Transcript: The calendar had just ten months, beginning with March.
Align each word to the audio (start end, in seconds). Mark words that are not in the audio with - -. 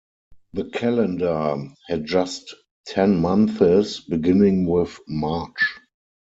The 0.53 0.63
calendar 0.63 1.55
had 1.87 2.07
just 2.07 2.55
ten 2.87 3.21
months, 3.21 3.99
beginning 3.99 4.65
with 4.65 4.99
March. 5.07 5.61